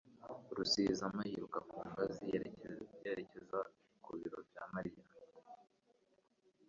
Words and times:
Rusizama 0.55 1.21
yiruka 1.29 1.59
ku 1.69 1.77
ngazi 1.89 2.23
yerekeza 3.03 3.59
ku 4.03 4.09
biro 4.19 4.39
bya 4.49 4.63
Mariya 4.73 5.05